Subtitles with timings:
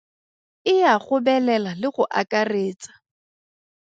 [0.73, 2.91] E a gobelela le go akaretsa.